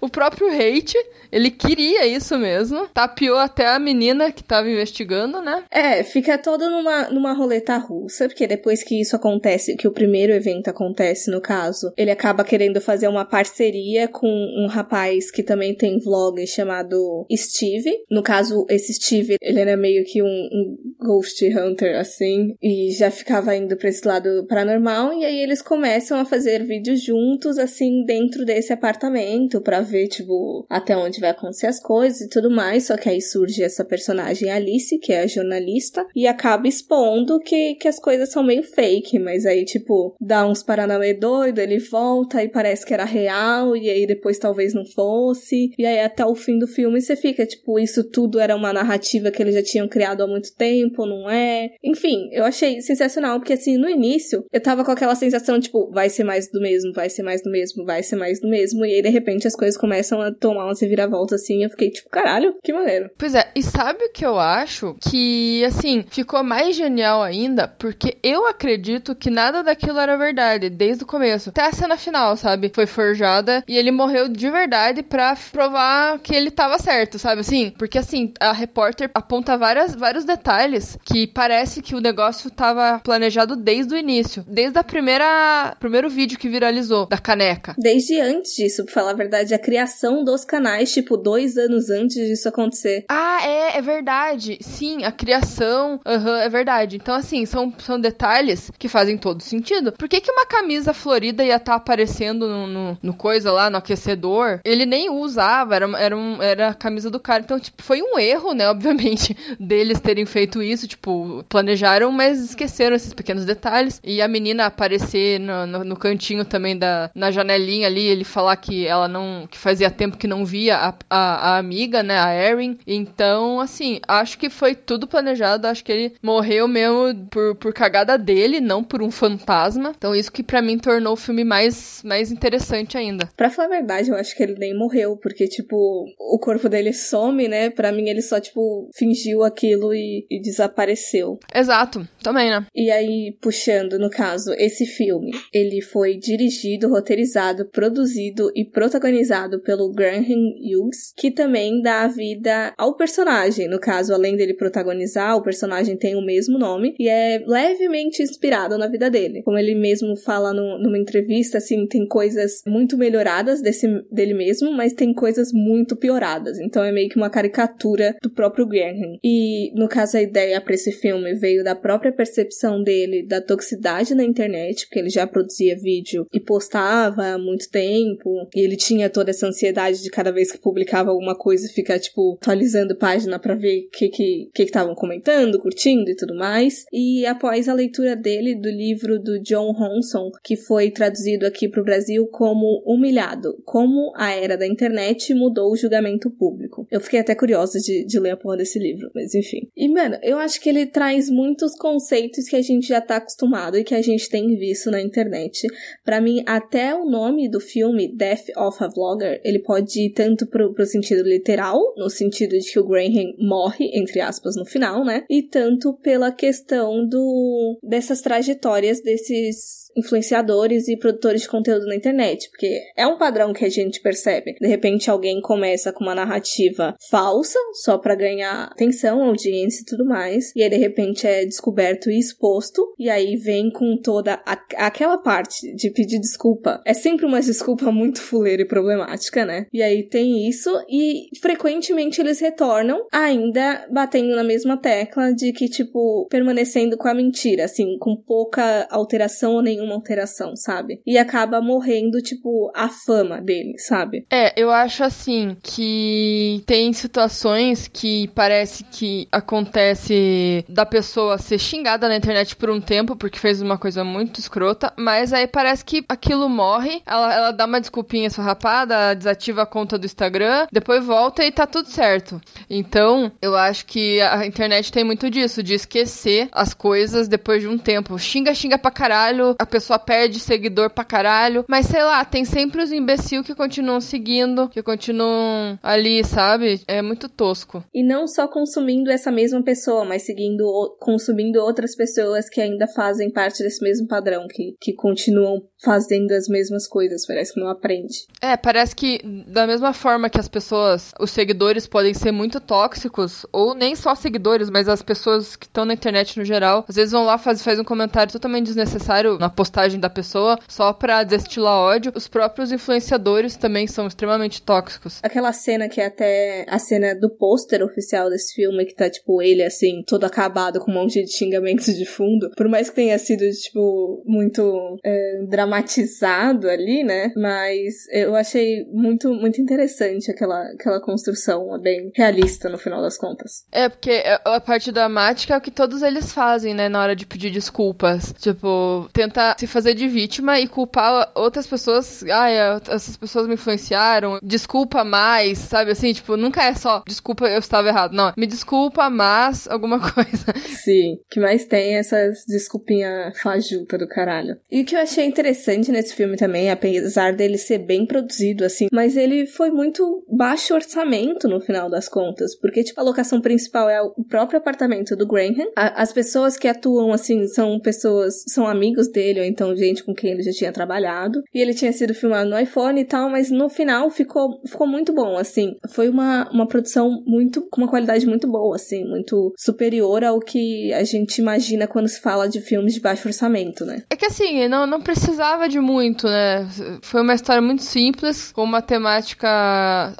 o 0.00 0.08
próprio 0.08 0.48
hate. 0.48 0.96
Ele 1.30 1.50
queria 1.50 2.06
isso 2.06 2.38
mesmo. 2.38 2.88
Tapiou 2.88 3.36
até 3.36 3.66
a 3.66 3.78
menina 3.78 4.32
que 4.32 4.42
tava 4.42 4.70
investigando, 4.70 5.42
né? 5.42 5.62
É, 5.70 6.02
fica 6.02 6.38
todo 6.38 6.70
numa, 6.70 7.10
numa 7.10 7.32
roleta 7.34 7.76
russa, 7.76 8.28
porque 8.28 8.46
depois 8.46 8.82
que 8.82 9.00
isso 9.00 9.14
acontece, 9.14 9.76
que 9.76 9.86
o 9.86 9.92
primeiro 9.92 10.32
evento 10.32 10.68
acontece, 10.68 11.30
no 11.30 11.40
caso, 11.40 11.92
ele 11.96 12.10
acaba 12.10 12.44
querendo 12.44 12.80
fazer 12.80 13.08
uma 13.08 13.26
parceria 13.26 14.08
com 14.08 14.26
um 14.26 14.66
rapaz 14.66 15.30
que 15.30 15.42
também 15.42 15.74
tem 15.74 15.98
vlog 15.98 16.46
chamado 16.46 17.26
Steve. 17.36 17.90
No 18.10 18.22
caso, 18.22 18.64
esse 18.70 18.94
Steve, 18.94 19.36
ele 19.42 19.60
era 19.60 19.76
meio 19.76 20.04
que 20.04 20.22
um, 20.22 20.26
um 20.26 20.76
ghost 20.98 21.44
hunter, 21.54 21.98
assim, 21.98 22.56
e 22.62 22.90
já 22.92 23.10
ficava 23.10 23.54
indo 23.54 23.76
pra 23.76 23.90
esse 23.98 24.06
lado 24.06 24.46
paranormal, 24.48 25.12
e 25.12 25.24
aí 25.24 25.40
eles 25.40 25.60
começam 25.60 26.18
a 26.18 26.24
fazer 26.24 26.64
vídeos 26.64 27.02
juntos, 27.02 27.58
assim, 27.58 28.04
dentro 28.04 28.44
desse 28.44 28.72
apartamento, 28.72 29.60
para 29.60 29.80
ver, 29.80 30.08
tipo, 30.08 30.64
até 30.70 30.96
onde 30.96 31.20
vai 31.20 31.30
acontecer 31.30 31.66
as 31.66 31.80
coisas 31.80 32.20
e 32.20 32.28
tudo 32.28 32.50
mais, 32.50 32.86
só 32.86 32.96
que 32.96 33.08
aí 33.08 33.20
surge 33.20 33.62
essa 33.62 33.84
personagem 33.84 34.50
Alice, 34.50 34.98
que 34.98 35.12
é 35.12 35.22
a 35.22 35.26
jornalista, 35.26 36.06
e 36.14 36.26
acaba 36.26 36.68
expondo 36.68 37.40
que, 37.40 37.74
que 37.74 37.88
as 37.88 37.98
coisas 37.98 38.30
são 38.30 38.42
meio 38.42 38.62
fake, 38.62 39.18
mas 39.18 39.44
aí, 39.44 39.64
tipo, 39.64 40.14
dá 40.20 40.46
uns 40.46 40.62
paranauê 40.62 41.12
doido, 41.14 41.58
ele 41.58 41.78
volta 41.78 42.42
e 42.42 42.48
parece 42.48 42.86
que 42.86 42.94
era 42.94 43.04
real, 43.04 43.76
e 43.76 43.90
aí 43.90 44.06
depois 44.06 44.38
talvez 44.38 44.72
não 44.72 44.84
fosse, 44.84 45.72
e 45.76 45.84
aí 45.84 46.00
até 46.00 46.24
o 46.24 46.34
fim 46.34 46.58
do 46.58 46.66
filme 46.66 47.00
você 47.00 47.16
fica, 47.16 47.44
tipo, 47.44 47.78
isso 47.78 48.04
tudo 48.04 48.38
era 48.38 48.54
uma 48.54 48.72
narrativa 48.72 49.30
que 49.30 49.42
eles 49.42 49.54
já 49.54 49.62
tinham 49.62 49.88
criado 49.88 50.22
há 50.22 50.26
muito 50.26 50.54
tempo, 50.54 51.04
não 51.04 51.28
é? 51.28 51.70
Enfim, 51.82 52.28
eu 52.32 52.44
achei 52.44 52.80
sensacional, 52.80 53.38
porque 53.38 53.54
assim, 53.54 53.76
no 53.76 53.87
início, 53.88 54.44
eu 54.52 54.60
tava 54.60 54.84
com 54.84 54.90
aquela 54.90 55.14
sensação, 55.14 55.60
tipo, 55.60 55.90
vai 55.90 56.08
ser 56.08 56.24
mais 56.24 56.50
do 56.50 56.60
mesmo, 56.60 56.92
vai 56.92 57.08
ser 57.08 57.22
mais 57.22 57.42
do 57.42 57.50
mesmo, 57.50 57.84
vai 57.84 58.02
ser 58.02 58.16
mais 58.16 58.40
do 58.40 58.48
mesmo, 58.48 58.84
e 58.84 58.94
aí 58.94 59.02
de 59.02 59.08
repente 59.08 59.46
as 59.46 59.54
coisas 59.54 59.76
começam 59.76 60.20
a 60.20 60.32
tomar 60.32 60.64
uma 60.64 60.74
reviravolta 60.78 61.34
assim, 61.34 61.64
eu 61.64 61.70
fiquei 61.70 61.90
tipo, 61.90 62.08
caralho, 62.10 62.54
que 62.62 62.72
maneiro. 62.72 63.10
Pois 63.18 63.34
é, 63.34 63.50
e 63.54 63.62
sabe 63.62 64.04
o 64.04 64.12
que 64.12 64.24
eu 64.24 64.38
acho? 64.38 64.96
Que, 65.00 65.64
assim, 65.64 66.04
ficou 66.08 66.42
mais 66.42 66.76
genial 66.76 67.22
ainda, 67.22 67.68
porque 67.68 68.16
eu 68.22 68.46
acredito 68.46 69.14
que 69.14 69.30
nada 69.30 69.62
daquilo 69.62 69.98
era 69.98 70.16
verdade, 70.16 70.70
desde 70.70 71.04
o 71.04 71.06
começo. 71.06 71.50
Até 71.50 71.62
a 71.62 71.72
cena 71.72 71.96
final, 71.96 72.36
sabe? 72.36 72.70
Foi 72.74 72.86
forjada 72.86 73.62
e 73.66 73.76
ele 73.76 73.90
morreu 73.90 74.28
de 74.28 74.50
verdade 74.50 75.02
pra 75.02 75.36
provar 75.52 76.18
que 76.20 76.34
ele 76.34 76.50
tava 76.50 76.78
certo, 76.78 77.18
sabe? 77.18 77.40
Assim, 77.40 77.72
porque 77.78 77.98
assim, 77.98 78.32
a 78.40 78.52
repórter 78.52 79.10
aponta 79.14 79.56
várias, 79.56 79.94
vários 79.94 80.24
detalhes 80.24 80.98
que 81.04 81.26
parece 81.26 81.82
que 81.82 81.94
o 81.94 82.00
negócio 82.00 82.50
tava 82.50 83.00
planejado 83.00 83.56
desde 83.68 83.94
o 83.94 83.98
início. 83.98 84.42
Desde 84.48 84.78
a 84.78 84.82
primeira 84.82 85.76
primeiro 85.78 86.08
vídeo 86.08 86.38
que 86.38 86.48
viralizou, 86.48 87.04
da 87.04 87.18
caneca. 87.18 87.74
Desde 87.76 88.18
antes 88.18 88.56
disso, 88.56 88.82
pra 88.86 88.94
falar 88.94 89.10
a 89.10 89.14
verdade, 89.14 89.52
a 89.52 89.58
criação 89.58 90.24
dos 90.24 90.42
canais, 90.42 90.90
tipo, 90.90 91.18
dois 91.18 91.58
anos 91.58 91.90
antes 91.90 92.16
disso 92.16 92.48
acontecer. 92.48 93.04
Ah, 93.10 93.40
é, 93.42 93.76
é 93.76 93.82
verdade. 93.82 94.56
Sim, 94.62 95.04
a 95.04 95.12
criação, 95.12 96.00
aham, 96.06 96.38
é 96.38 96.48
verdade. 96.48 96.96
Então, 96.96 97.14
assim, 97.14 97.44
são, 97.44 97.70
são 97.76 98.00
detalhes 98.00 98.70
que 98.78 98.88
fazem 98.88 99.18
todo 99.18 99.42
sentido. 99.42 99.92
Por 99.92 100.08
que, 100.08 100.22
que 100.22 100.30
uma 100.30 100.46
camisa 100.46 100.94
florida 100.94 101.44
ia 101.44 101.56
estar 101.56 101.72
tá 101.72 101.76
aparecendo 101.76 102.48
no, 102.48 102.66
no, 102.66 102.98
no, 103.02 103.12
coisa 103.12 103.52
lá, 103.52 103.68
no 103.68 103.76
aquecedor? 103.76 104.60
Ele 104.64 104.86
nem 104.86 105.10
usava, 105.10 105.76
era, 105.76 105.86
era, 105.98 106.16
um, 106.16 106.42
era 106.42 106.68
a 106.68 106.74
camisa 106.74 107.10
do 107.10 107.20
cara. 107.20 107.42
Então, 107.42 107.60
tipo, 107.60 107.82
foi 107.82 108.00
um 108.00 108.18
erro, 108.18 108.54
né, 108.54 108.66
obviamente, 108.66 109.36
deles 109.60 110.00
terem 110.00 110.24
feito 110.24 110.62
isso. 110.62 110.88
Tipo, 110.88 111.44
planejaram, 111.50 112.10
mas 112.10 112.40
esqueceram 112.40 112.96
esses 112.96 113.12
pequenos 113.12 113.44
detalhes. 113.44 113.57
E 114.02 114.22
a 114.22 114.28
menina 114.28 114.66
aparecer 114.66 115.38
no, 115.40 115.66
no, 115.66 115.84
no 115.84 115.96
cantinho 115.96 116.44
também 116.44 116.76
da 116.76 117.10
na 117.14 117.30
janelinha 117.30 117.86
ali, 117.86 118.06
ele 118.06 118.24
falar 118.24 118.56
que 118.56 118.86
ela 118.86 119.08
não. 119.08 119.46
que 119.50 119.58
fazia 119.58 119.90
tempo 119.90 120.16
que 120.16 120.26
não 120.26 120.44
via 120.44 120.76
a, 120.76 120.94
a, 121.10 121.50
a 121.50 121.58
amiga, 121.58 122.02
né, 122.02 122.18
a 122.18 122.34
Erin. 122.34 122.78
Então, 122.86 123.60
assim, 123.60 124.00
acho 124.06 124.38
que 124.38 124.48
foi 124.50 124.74
tudo 124.74 125.06
planejado. 125.06 125.66
Acho 125.66 125.84
que 125.84 125.92
ele 125.92 126.14
morreu 126.22 126.68
mesmo 126.68 127.26
por, 127.30 127.54
por 127.56 127.72
cagada 127.72 128.16
dele, 128.16 128.60
não 128.60 128.82
por 128.82 129.02
um 129.02 129.10
fantasma. 129.10 129.92
Então, 129.96 130.14
isso 130.14 130.32
que 130.32 130.42
para 130.42 130.62
mim 130.62 130.78
tornou 130.78 131.12
o 131.12 131.16
filme 131.16 131.44
mais, 131.44 132.02
mais 132.04 132.30
interessante 132.30 132.96
ainda. 132.96 133.28
Pra 133.36 133.50
falar 133.50 133.68
a 133.68 133.78
verdade, 133.78 134.10
eu 134.10 134.16
acho 134.16 134.36
que 134.36 134.42
ele 134.42 134.54
nem 134.58 134.76
morreu, 134.76 135.16
porque, 135.16 135.46
tipo, 135.46 136.06
o 136.18 136.38
corpo 136.38 136.68
dele 136.68 136.92
some, 136.92 137.48
né? 137.48 137.70
Pra 137.70 137.92
mim, 137.92 138.08
ele 138.08 138.22
só, 138.22 138.40
tipo, 138.40 138.90
fingiu 138.94 139.44
aquilo 139.44 139.94
e, 139.94 140.26
e 140.30 140.40
desapareceu. 140.40 141.38
Exato, 141.54 142.06
também, 142.22 142.50
né? 142.50 142.66
E 142.74 142.90
aí, 142.90 143.36
puxando, 143.48 143.98
no 143.98 144.10
caso, 144.10 144.52
esse 144.58 144.84
filme, 144.84 145.32
ele 145.54 145.80
foi 145.80 146.18
dirigido, 146.18 146.86
roteirizado, 146.86 147.64
produzido 147.64 148.52
e 148.54 148.62
protagonizado 148.62 149.58
pelo 149.62 149.90
Graham 149.90 150.52
Hughes, 150.60 151.14
que 151.16 151.30
também 151.30 151.80
dá 151.80 152.06
vida 152.08 152.74
ao 152.76 152.94
personagem. 152.94 153.66
No 153.66 153.80
caso, 153.80 154.12
além 154.12 154.36
dele 154.36 154.52
protagonizar, 154.52 155.34
o 155.34 155.42
personagem 155.42 155.96
tem 155.96 156.14
o 156.14 156.20
mesmo 156.20 156.58
nome 156.58 156.94
e 156.98 157.08
é 157.08 157.42
levemente 157.46 158.22
inspirado 158.22 158.76
na 158.76 158.86
vida 158.86 159.08
dele. 159.08 159.42
Como 159.42 159.56
ele 159.56 159.74
mesmo 159.74 160.14
fala 160.14 160.52
no, 160.52 160.78
numa 160.78 160.98
entrevista, 160.98 161.56
assim, 161.56 161.86
tem 161.86 162.06
coisas 162.06 162.60
muito 162.66 162.98
melhoradas 162.98 163.62
desse, 163.62 163.88
dele 164.12 164.34
mesmo, 164.34 164.70
mas 164.72 164.92
tem 164.92 165.14
coisas 165.14 165.52
muito 165.54 165.96
pioradas. 165.96 166.58
Então 166.58 166.84
é 166.84 166.92
meio 166.92 167.08
que 167.08 167.16
uma 167.16 167.30
caricatura 167.30 168.14
do 168.22 168.28
próprio 168.28 168.66
Graham. 168.66 169.18
E, 169.24 169.72
no 169.74 169.88
caso, 169.88 170.18
a 170.18 170.22
ideia 170.22 170.60
para 170.60 170.74
esse 170.74 170.92
filme 170.92 171.32
veio 171.32 171.64
da 171.64 171.74
própria 171.74 172.12
percepção 172.12 172.82
dele 172.82 173.26
da 173.26 173.37
toxicidade 173.40 174.14
na 174.14 174.24
internet, 174.24 174.86
porque 174.86 174.98
ele 174.98 175.10
já 175.10 175.26
produzia 175.26 175.76
vídeo 175.76 176.26
e 176.32 176.40
postava 176.40 177.34
há 177.34 177.38
muito 177.38 177.68
tempo, 177.70 178.48
e 178.54 178.60
ele 178.60 178.76
tinha 178.76 179.10
toda 179.10 179.30
essa 179.30 179.46
ansiedade 179.46 180.02
de 180.02 180.10
cada 180.10 180.32
vez 180.32 180.50
que 180.50 180.58
publicava 180.58 181.10
alguma 181.10 181.36
coisa 181.36 181.68
ficar, 181.68 181.98
tipo, 181.98 182.38
atualizando 182.40 182.96
página 182.96 183.38
para 183.38 183.54
ver 183.54 183.86
o 183.86 183.90
que 183.90 184.08
que 184.08 184.62
estavam 184.62 184.94
comentando, 184.94 185.60
curtindo 185.60 186.10
e 186.10 186.16
tudo 186.16 186.34
mais. 186.34 186.84
E 186.92 187.26
após 187.26 187.68
a 187.68 187.74
leitura 187.74 188.16
dele 188.16 188.54
do 188.54 188.68
livro 188.68 189.18
do 189.18 189.40
John 189.40 189.70
Honson, 189.70 190.30
que 190.42 190.56
foi 190.56 190.90
traduzido 190.90 191.46
aqui 191.46 191.68
para 191.68 191.80
o 191.80 191.84
Brasil 191.84 192.26
como 192.26 192.82
Humilhado, 192.86 193.60
como 193.64 194.12
a 194.16 194.30
era 194.30 194.56
da 194.56 194.66
internet 194.66 195.32
mudou 195.34 195.72
o 195.72 195.76
julgamento 195.76 196.30
público. 196.30 196.86
Eu 196.90 197.00
fiquei 197.00 197.20
até 197.20 197.34
curiosa 197.34 197.78
de, 197.78 198.04
de 198.04 198.20
ler 198.20 198.30
a 198.30 198.36
porra 198.36 198.56
desse 198.56 198.78
livro, 198.78 199.10
mas 199.14 199.34
enfim. 199.34 199.68
E, 199.76 199.88
mano, 199.88 200.18
eu 200.22 200.38
acho 200.38 200.60
que 200.60 200.68
ele 200.68 200.86
traz 200.86 201.30
muitos 201.30 201.74
conceitos 201.74 202.48
que 202.48 202.56
a 202.56 202.62
gente 202.62 202.88
já 202.88 203.00
tá 203.00 203.20
acostumado 203.28 203.76
e 203.76 203.84
que 203.84 203.94
a 203.94 204.02
gente 204.02 204.28
tem 204.28 204.56
visto 204.56 204.90
na 204.90 205.00
internet. 205.00 205.68
Para 206.04 206.20
mim, 206.20 206.42
até 206.46 206.94
o 206.94 207.04
nome 207.04 207.48
do 207.48 207.60
filme, 207.60 208.08
Death 208.16 208.46
of 208.56 208.82
a 208.82 208.88
Vlogger, 208.88 209.40
ele 209.44 209.58
pode 209.58 210.06
ir 210.06 210.12
tanto 210.12 210.46
pro, 210.46 210.72
pro 210.72 210.86
sentido 210.86 211.22
literal, 211.22 211.78
no 211.96 212.08
sentido 212.08 212.58
de 212.58 212.70
que 212.70 212.80
o 212.80 212.86
Graham 212.86 213.34
morre, 213.38 213.90
entre 213.92 214.20
aspas, 214.20 214.56
no 214.56 214.64
final, 214.64 215.04
né? 215.04 215.24
E 215.28 215.42
tanto 215.42 215.92
pela 215.94 216.32
questão 216.32 217.06
do 217.06 217.78
dessas 217.82 218.22
trajetórias 218.22 219.02
desses 219.02 219.87
influenciadores 219.98 220.88
e 220.88 220.96
produtores 220.96 221.42
de 221.42 221.48
conteúdo 221.48 221.86
na 221.86 221.96
internet, 221.96 222.48
porque 222.50 222.80
é 222.96 223.06
um 223.06 223.18
padrão 223.18 223.52
que 223.52 223.64
a 223.64 223.68
gente 223.68 224.00
percebe. 224.00 224.54
De 224.60 224.66
repente 224.66 225.10
alguém 225.10 225.40
começa 225.40 225.92
com 225.92 226.04
uma 226.04 226.14
narrativa 226.14 226.94
falsa 227.10 227.58
só 227.72 227.98
para 227.98 228.14
ganhar 228.14 228.64
atenção, 228.64 229.22
audiência 229.22 229.82
e 229.82 229.84
tudo 229.84 230.04
mais, 230.04 230.52
e 230.54 230.62
aí 230.62 230.70
de 230.70 230.76
repente 230.76 231.26
é 231.26 231.44
descoberto 231.44 232.10
e 232.10 232.18
exposto, 232.18 232.94
e 232.98 233.10
aí 233.10 233.36
vem 233.36 233.70
com 233.70 233.96
toda 233.96 234.40
a, 234.46 234.58
aquela 234.76 235.18
parte 235.18 235.74
de 235.74 235.90
pedir 235.90 236.18
desculpa. 236.20 236.80
É 236.84 236.94
sempre 236.94 237.26
uma 237.26 237.40
desculpa 237.40 237.90
muito 237.90 238.20
fuleira 238.20 238.62
e 238.62 238.68
problemática, 238.68 239.44
né? 239.44 239.66
E 239.72 239.82
aí 239.82 240.02
tem 240.02 240.48
isso 240.48 240.70
e 240.88 241.28
frequentemente 241.40 242.20
eles 242.20 242.40
retornam 242.40 243.06
ainda 243.12 243.86
batendo 243.90 244.34
na 244.34 244.44
mesma 244.44 244.76
tecla 244.76 245.32
de 245.32 245.52
que 245.52 245.68
tipo 245.68 246.26
permanecendo 246.30 246.96
com 246.96 247.08
a 247.08 247.14
mentira, 247.14 247.64
assim, 247.64 247.96
com 247.98 248.16
pouca 248.16 248.86
alteração 248.90 249.54
ou 249.54 249.62
nenhuma 249.62 249.87
alteração, 249.94 250.54
sabe? 250.56 251.00
E 251.06 251.18
acaba 251.18 251.60
morrendo, 251.60 252.20
tipo, 252.20 252.70
a 252.74 252.88
fama 252.88 253.40
dele, 253.40 253.78
sabe? 253.78 254.26
É, 254.30 254.52
eu 254.60 254.70
acho 254.70 255.04
assim 255.04 255.56
que 255.62 256.62
tem 256.66 256.92
situações 256.92 257.88
que 257.88 258.28
parece 258.28 258.84
que 258.84 259.28
acontece 259.30 260.64
da 260.68 260.86
pessoa 260.86 261.38
ser 261.38 261.58
xingada 261.58 262.08
na 262.08 262.16
internet 262.16 262.56
por 262.56 262.70
um 262.70 262.80
tempo 262.80 263.16
porque 263.16 263.38
fez 263.38 263.60
uma 263.60 263.78
coisa 263.78 264.04
muito 264.04 264.40
escrota, 264.40 264.92
mas 264.96 265.32
aí 265.32 265.46
parece 265.46 265.84
que 265.84 266.04
aquilo 266.08 266.48
morre, 266.48 267.02
ela, 267.06 267.34
ela 267.34 267.50
dá 267.50 267.66
uma 267.66 267.80
desculpinha 267.80 268.26
esfarrapada, 268.26 269.14
desativa 269.14 269.62
a 269.62 269.66
conta 269.66 269.98
do 269.98 270.06
Instagram, 270.06 270.66
depois 270.72 271.04
volta 271.04 271.44
e 271.44 271.50
tá 271.50 271.66
tudo 271.66 271.88
certo. 271.88 272.40
Então, 272.68 273.32
eu 273.40 273.56
acho 273.56 273.86
que 273.86 274.20
a 274.20 274.46
internet 274.46 274.92
tem 274.92 275.04
muito 275.04 275.30
disso, 275.30 275.62
de 275.62 275.74
esquecer 275.74 276.48
as 276.52 276.74
coisas 276.74 277.28
depois 277.28 277.62
de 277.62 277.68
um 277.68 277.78
tempo. 277.78 278.18
Xinga, 278.18 278.54
xinga 278.54 278.78
pra 278.78 278.90
caralho, 278.90 279.54
a 279.58 279.66
pessoa 279.68 279.98
perde 279.98 280.40
seguidor 280.40 280.90
pra 280.90 281.04
caralho. 281.04 281.64
Mas 281.68 281.86
sei 281.86 282.02
lá, 282.02 282.24
tem 282.24 282.44
sempre 282.44 282.82
os 282.82 282.92
imbecil 282.92 283.44
que 283.44 283.54
continuam 283.54 284.00
seguindo, 284.00 284.68
que 284.68 284.82
continuam 284.82 285.78
ali, 285.82 286.24
sabe? 286.24 286.80
É 286.86 287.02
muito 287.02 287.28
tosco. 287.28 287.84
E 287.94 288.02
não 288.02 288.26
só 288.26 288.48
consumindo 288.48 289.10
essa 289.10 289.30
mesma 289.30 289.62
pessoa, 289.62 290.04
mas 290.04 290.22
seguindo, 290.22 290.96
consumindo 291.00 291.60
outras 291.60 291.94
pessoas 291.94 292.48
que 292.48 292.60
ainda 292.60 292.86
fazem 292.88 293.30
parte 293.30 293.62
desse 293.62 293.82
mesmo 293.82 294.08
padrão, 294.08 294.46
que, 294.48 294.74
que 294.80 294.94
continuam 294.94 295.62
fazendo 295.82 296.32
as 296.32 296.48
mesmas 296.48 296.86
coisas. 296.86 297.26
Parece 297.26 297.54
que 297.54 297.60
não 297.60 297.68
aprende. 297.68 298.26
É, 298.40 298.56
parece 298.56 298.94
que 298.94 299.20
da 299.46 299.66
mesma 299.66 299.92
forma 299.92 300.30
que 300.30 300.40
as 300.40 300.48
pessoas, 300.48 301.12
os 301.20 301.30
seguidores 301.30 301.86
podem 301.86 302.14
ser 302.14 302.32
muito 302.32 302.60
tóxicos, 302.60 303.46
ou 303.52 303.74
nem 303.74 303.94
só 303.94 304.14
seguidores, 304.14 304.70
mas 304.70 304.88
as 304.88 305.02
pessoas 305.02 305.56
que 305.56 305.66
estão 305.66 305.84
na 305.84 305.94
internet 305.94 306.38
no 306.38 306.44
geral, 306.44 306.84
às 306.88 306.96
vezes 306.96 307.12
vão 307.12 307.24
lá 307.24 307.38
faz, 307.38 307.62
faz 307.62 307.78
um 307.78 307.84
comentário 307.84 308.32
totalmente 308.32 308.66
desnecessário 308.66 309.38
na 309.38 309.48
postagem 309.48 310.00
da 310.00 310.10
pessoa 310.10 310.58
só 310.68 310.92
pra 310.92 311.24
destilar 311.24 311.78
ódio. 311.78 312.12
Os 312.14 312.28
próprios 312.28 312.72
influenciadores 312.72 313.56
também 313.56 313.86
são 313.86 314.06
extremamente 314.06 314.62
tóxicos. 314.62 315.20
Aquela 315.22 315.52
cena 315.52 315.88
que 315.88 316.00
é 316.00 316.06
até 316.06 316.66
a 316.68 316.78
cena 316.78 317.14
do 317.14 317.30
pôster 317.30 317.82
oficial 317.82 318.30
desse 318.30 318.54
filme, 318.54 318.84
que 318.84 318.94
tá, 318.94 319.08
tipo, 319.08 319.40
ele, 319.40 319.62
assim, 319.62 320.02
todo 320.06 320.24
acabado 320.24 320.80
com 320.80 320.90
um 320.90 320.94
monte 320.94 321.22
de 321.22 321.30
xingamentos 321.30 321.94
de 321.94 322.04
fundo. 322.04 322.50
Por 322.56 322.68
mais 322.68 322.90
que 322.90 322.96
tenha 322.96 323.18
sido, 323.18 323.48
tipo, 323.50 324.22
muito 324.26 324.98
é, 325.04 325.42
dramatizado 325.68 326.68
ali, 326.68 327.04
né? 327.04 327.30
Mas 327.36 328.08
eu 328.10 328.34
achei 328.34 328.84
muito, 328.90 329.32
muito 329.34 329.60
interessante 329.60 330.30
aquela, 330.30 330.62
aquela 330.72 331.00
construção, 331.00 331.74
é 331.76 331.78
bem 331.78 332.10
realista 332.14 332.68
no 332.68 332.78
final 332.78 333.02
das 333.02 333.18
contas. 333.18 333.64
É, 333.70 333.88
porque 333.88 334.22
a 334.44 334.60
parte 334.60 334.90
dramática 334.90 335.54
é 335.54 335.58
o 335.58 335.60
que 335.60 335.70
todos 335.70 336.02
eles 336.02 336.32
fazem, 336.32 336.74
né, 336.74 336.88
na 336.88 337.02
hora 337.02 337.14
de 337.14 337.26
pedir 337.26 337.50
desculpas. 337.50 338.34
Tipo, 338.38 339.08
tenta 339.12 339.54
se 339.58 339.66
fazer 339.66 339.94
de 339.94 340.08
vítima 340.08 340.58
e 340.58 340.66
culpar 340.66 341.30
outras 341.34 341.66
pessoas. 341.66 342.24
Ah, 342.24 342.80
essas 342.88 343.16
pessoas 343.16 343.46
me 343.46 343.54
influenciaram. 343.54 344.38
Desculpa 344.42 345.04
mais, 345.04 345.58
sabe? 345.58 345.90
Assim, 345.90 346.12
tipo, 346.12 346.36
nunca 346.36 346.64
é 346.64 346.74
só 346.74 347.02
desculpa, 347.06 347.46
eu 347.46 347.58
estava 347.58 347.88
errado. 347.88 348.12
Não, 348.12 348.32
me 348.36 348.46
desculpa, 348.46 349.10
mas 349.10 349.68
alguma 349.68 349.98
coisa. 350.12 350.46
Sim, 350.82 351.18
que 351.30 351.38
mais 351.38 351.66
tem 351.66 351.96
essas 351.96 352.44
desculpinha 352.46 353.32
fajuta 353.42 353.98
do 353.98 354.08
caralho. 354.08 354.56
E 354.70 354.82
o 354.82 354.84
que 354.84 354.94
eu 354.94 355.00
achei 355.00 355.24
interessante 355.24 355.57
nesse 355.66 356.14
filme 356.14 356.36
também, 356.36 356.70
apesar 356.70 357.32
dele 357.32 357.58
ser 357.58 357.78
bem 357.78 358.06
produzido, 358.06 358.64
assim, 358.64 358.86
mas 358.92 359.16
ele 359.16 359.46
foi 359.46 359.70
muito 359.70 360.24
baixo 360.28 360.74
orçamento 360.74 361.48
no 361.48 361.60
final 361.60 361.90
das 361.90 362.08
contas, 362.08 362.56
porque, 362.56 362.82
tipo, 362.82 363.00
a 363.00 363.04
locação 363.04 363.40
principal 363.40 363.88
é 363.88 364.00
o 364.00 364.24
próprio 364.24 364.58
apartamento 364.58 365.16
do 365.16 365.26
Graham. 365.26 365.70
A, 365.76 366.02
as 366.02 366.12
pessoas 366.12 366.56
que 366.56 366.68
atuam, 366.68 367.12
assim, 367.12 367.46
são 367.48 367.78
pessoas, 367.80 368.44
são 368.48 368.66
amigos 368.66 369.08
dele 369.08 369.40
ou 369.40 369.46
então 369.46 369.76
gente 369.76 370.04
com 370.04 370.14
quem 370.14 370.32
ele 370.32 370.42
já 370.42 370.52
tinha 370.52 370.72
trabalhado. 370.72 371.42
E 371.54 371.60
ele 371.60 371.74
tinha 371.74 371.92
sido 371.92 372.14
filmado 372.14 372.50
no 372.50 372.58
iPhone 372.58 373.00
e 373.00 373.04
tal, 373.04 373.30
mas 373.30 373.50
no 373.50 373.68
final 373.68 374.10
ficou, 374.10 374.60
ficou 374.66 374.86
muito 374.86 375.12
bom, 375.12 375.36
assim. 375.36 375.74
Foi 375.90 376.08
uma, 376.08 376.48
uma 376.50 376.66
produção 376.66 377.22
muito, 377.26 377.66
com 377.70 377.80
uma 377.80 377.90
qualidade 377.90 378.26
muito 378.26 378.46
boa, 378.48 378.76
assim, 378.76 379.04
muito 379.04 379.52
superior 379.56 380.24
ao 380.24 380.40
que 380.40 380.92
a 380.92 381.04
gente 381.04 381.38
imagina 381.38 381.86
quando 381.86 382.08
se 382.08 382.20
fala 382.20 382.48
de 382.48 382.60
filmes 382.60 382.94
de 382.94 383.00
baixo 383.00 383.28
orçamento, 383.28 383.84
né? 383.84 384.02
É 384.10 384.16
que 384.16 384.26
assim, 384.26 384.68
não, 384.68 384.86
não 384.86 385.00
precisava 385.00 385.47
precisava 385.48 385.68
de 385.68 385.80
muito, 385.80 386.26
né? 386.26 386.66
Foi 387.02 387.22
uma 387.22 387.34
história 387.34 387.62
muito 387.62 387.82
simples, 387.82 388.52
com 388.52 388.62
uma 388.62 388.82
temática 388.82 389.48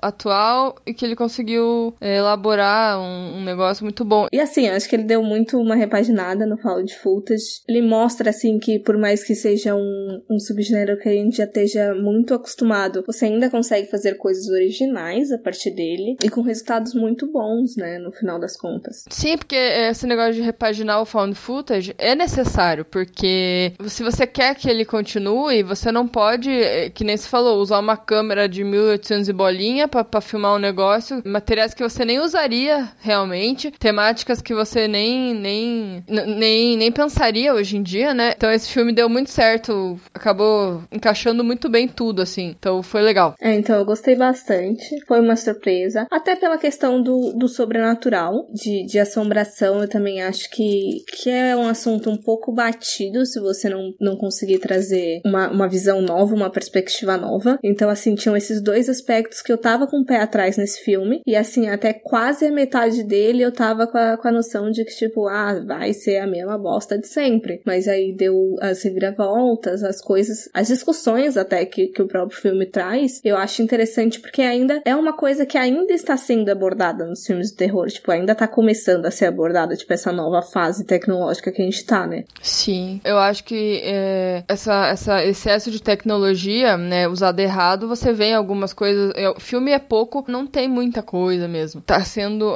atual 0.01 0.77
e 0.87 0.95
que 0.95 1.05
ele 1.05 1.15
conseguiu 1.15 1.95
é, 2.01 2.17
elaborar 2.17 2.99
um, 2.99 3.39
um, 3.39 3.45
negócio 3.45 3.85
muito 3.85 4.05
bom. 4.05 4.27
E 4.33 4.41
assim, 4.41 4.67
eu 4.67 4.75
acho 4.75 4.89
que 4.89 4.97
ele 4.97 5.05
deu 5.05 5.23
muito 5.23 5.59
uma 5.59 5.75
repaginada 5.75 6.47
no 6.47 6.57
Fall 6.57 6.83
de 6.83 6.97
Footage. 6.97 7.63
Ele 7.69 7.83
mostra, 7.83 8.31
assim, 8.31 8.59
que 8.59 8.79
por 8.79 8.97
mais 8.97 9.23
que 9.23 9.35
seja 9.35 9.75
um, 9.75 10.23
um 10.31 10.39
subgênero 10.39 10.99
que 10.99 11.09
a 11.09 11.13
gente 11.13 11.37
já 11.37 11.45
esteja 11.45 11.95
muito 11.95 12.33
acostumado, 12.33 13.05
você 13.07 13.27
ainda 13.27 13.51
consegue 13.51 13.91
fazer 13.91 14.15
coisas 14.15 14.49
originais 14.49 15.31
a 15.31 15.39
partir 15.39 15.71
dele 15.71 16.17
e 16.23 16.31
com 16.31 16.41
resultados 16.41 16.95
muito 16.95 17.31
bons, 17.31 17.77
né, 17.77 17.99
no 17.99 18.13
final 18.13 18.39
das 18.39 18.57
contas. 18.57 19.05
Sim, 19.11 19.37
porque 19.37 19.57
esse 19.57 20.07
negócio 20.07 20.35
de 20.35 20.43
repaginar 20.43 21.03
o 21.03 21.05
found 21.05 21.35
footage 21.35 21.95
é 21.99 22.15
necessário, 22.15 22.85
porque 22.85 23.73
se 23.87 24.03
você 24.03 24.27
quer 24.27 24.55
que 24.55 24.69
ele 24.69 24.85
continue, 24.85 25.18
você 25.63 25.91
não 25.93 26.07
pode, 26.07 26.51
eh, 26.51 26.91
que 26.91 27.05
nem 27.05 27.17
se 27.17 27.29
falou, 27.29 27.61
usar 27.61 27.79
uma 27.79 27.97
câmera 27.97 28.49
de 28.49 28.65
1800 28.65 29.29
e 29.29 29.33
bolinha 29.33 29.89
para 29.89 30.21
filmar 30.21 30.55
um 30.55 30.59
negócio, 30.59 31.23
materiais 31.25 31.75
que 31.75 31.83
você 31.83 32.05
nem 32.05 32.21
usaria 32.21 32.89
realmente, 33.01 33.71
temáticas 33.71 34.41
que 34.41 34.55
você 34.55 34.89
nem 34.89 35.35
nem 35.35 36.05
nem, 36.09 36.77
nem 36.77 36.93
pensaria 36.93 37.55
hoje 37.55 37.77
em 37.77 37.83
dia, 37.83 38.15
né? 38.15 38.33
Então 38.37 38.51
esse 38.51 38.71
filme 38.71 38.93
deu 38.93 39.09
muito 39.09 39.31
certo, 39.31 39.99
acabou 40.13 40.83
encaixando 40.91 41.45
muito 41.45 41.69
bem 41.69 41.89
tudo 41.89 42.23
assim. 42.23 42.55
Então 42.59 42.83
foi 42.83 43.03
legal. 43.03 43.35
É, 43.41 43.55
então 43.55 43.77
eu 43.77 43.85
gostei 43.85 44.17
bastante. 44.17 44.85
Foi 45.07 45.21
uma 45.21 45.37
surpresa, 45.37 46.07
até 46.11 46.37
pela 46.37 46.59
questão 46.59 47.03
do, 47.03 47.33
do 47.33 47.49
sobrenatural, 47.49 48.47
de, 48.53 48.85
de 48.87 48.99
assombração, 48.99 49.81
eu 49.81 49.89
também 49.89 50.23
acho 50.23 50.51
que 50.51 51.03
que 51.07 51.31
é 51.31 51.57
um 51.57 51.67
assunto 51.67 52.11
um 52.11 52.17
pouco 52.17 52.53
batido 52.53 53.25
se 53.25 53.41
você 53.41 53.69
não, 53.69 53.93
não 54.01 54.17
conseguir 54.17 54.59
trazer 54.59 55.08
uma, 55.25 55.51
uma 55.51 55.69
visão 55.69 56.01
nova, 56.01 56.35
uma 56.35 56.51
perspectiva 56.51 57.17
nova. 57.17 57.59
Então, 57.63 57.89
assim, 57.89 58.15
tinham 58.15 58.37
esses 58.37 58.61
dois 58.61 58.89
aspectos 58.89 59.43
que 59.43 59.53
eu 59.53 59.59
tava 59.59 59.87
com 59.87 60.01
o 60.01 60.05
pé 60.05 60.21
atrás 60.21 60.57
nesse 60.57 60.83
filme. 60.83 61.21
E, 61.27 61.37
assim, 61.37 61.69
até 61.69 61.93
quase 61.93 62.47
a 62.47 62.53
metade 62.53 63.03
dele 63.03 63.43
eu 63.43 63.53
tava 63.53 63.87
com 63.87 63.99
a, 63.99 64.17
com 64.17 64.29
a 64.29 64.33
noção 64.33 64.71
de 64.71 64.85
que, 64.85 64.97
tipo, 64.97 65.29
ah, 65.29 65.61
vai 65.67 65.93
ser 65.93 66.19
a 66.19 66.27
mesma 66.27 66.59
bosta 66.59 66.99
de 66.99 67.07
sempre. 67.07 67.61
Mas 67.65 67.89
aí 67.89 68.15
deu 68.15 68.57
as 68.61 68.83
reviravoltas, 68.83 69.83
as 69.83 70.01
coisas, 70.01 70.49
as 70.53 70.69
discussões 70.69 71.37
até 71.37 71.65
que, 71.65 71.89
que 71.89 72.03
o 72.03 72.09
próprio 72.09 72.41
filme 72.41 72.67
traz. 72.67 73.21
Eu 73.25 73.37
acho 73.37 73.63
interessante 73.63 74.21
porque 74.21 74.43
ainda 74.43 74.81
é 74.85 74.95
uma 74.95 75.13
coisa 75.13 75.47
que 75.47 75.59
ainda 75.59 75.93
está 75.93 76.17
sendo 76.17 76.49
abordada 76.51 77.05
nos 77.05 77.27
filmes 77.27 77.51
de 77.51 77.57
terror. 77.57 77.87
Tipo, 77.89 78.13
ainda 78.13 78.35
tá 78.35 78.47
começando 78.47 79.07
a 79.07 79.11
ser 79.11 79.27
abordada, 79.27 79.77
tipo, 79.77 79.93
essa 79.93 80.13
nova 80.13 80.43
fase 80.43 80.85
tecnológica 80.85 81.53
que 81.53 81.63
a 81.63 81.65
gente 81.65 81.85
tá, 81.85 82.07
né? 82.07 82.25
Sim, 82.43 83.01
eu 83.05 83.19
acho 83.19 83.45
que 83.45 83.81
é, 83.85 84.45
essa, 84.49 84.89
essa 84.99 85.25
excesso 85.25 85.71
de 85.71 85.81
tecnologia, 85.81 86.77
né, 86.77 87.07
usado 87.07 87.39
errado, 87.39 87.87
você 87.87 88.13
vê 88.13 88.33
algumas 88.33 88.73
coisas. 88.73 89.13
É, 89.15 89.31
o 89.31 89.39
filme 89.39 89.71
é 89.71 89.79
pouco, 89.79 90.25
não 90.27 90.47
tem 90.47 90.69
muita 90.69 91.03
coisa 91.03 91.47
mesmo. 91.47 91.81
Tá 91.81 92.05
sendo. 92.05 92.55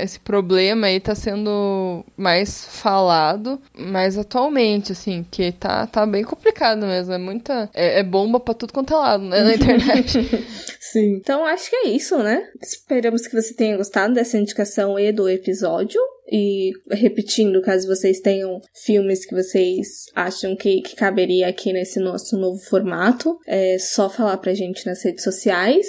Esse 0.00 0.18
problema 0.18 0.88
aí 0.88 0.98
tá 0.98 1.14
sendo 1.14 2.04
mais 2.16 2.66
falado, 2.66 3.60
mas 3.76 4.18
atualmente, 4.18 4.92
assim, 4.92 5.24
que 5.30 5.52
tá, 5.52 5.86
tá 5.86 6.04
bem 6.04 6.24
complicado 6.24 6.84
mesmo. 6.86 7.12
É 7.12 7.18
muita. 7.18 7.70
É, 7.72 8.00
é 8.00 8.02
bomba 8.02 8.40
pra 8.40 8.54
tudo 8.54 8.72
quanto 8.72 8.92
é 8.92 8.96
lado, 8.96 9.24
né, 9.24 9.42
na 9.42 9.54
internet. 9.54 10.46
Sim. 10.80 11.16
Então 11.16 11.44
acho 11.44 11.70
que 11.70 11.76
é 11.76 11.88
isso, 11.88 12.18
né? 12.18 12.48
Esperamos 12.60 13.26
que 13.26 13.34
você 13.34 13.54
tenha 13.54 13.76
gostado 13.76 14.14
dessa 14.14 14.36
indicação 14.36 14.98
e 14.98 15.12
do 15.12 15.28
episódio. 15.28 16.00
E 16.30 16.72
repetindo, 16.90 17.60
caso 17.60 17.86
vocês 17.86 18.20
tenham 18.20 18.60
filmes 18.74 19.26
que 19.26 19.34
vocês 19.34 20.06
acham 20.14 20.56
que, 20.56 20.80
que 20.80 20.96
caberia 20.96 21.48
aqui 21.48 21.72
nesse 21.72 22.00
nosso 22.00 22.36
novo 22.38 22.58
formato, 22.58 23.38
é 23.46 23.76
só 23.78 24.08
falar 24.08 24.38
pra 24.38 24.54
gente 24.54 24.86
nas 24.86 25.04
redes 25.04 25.22
sociais, 25.22 25.86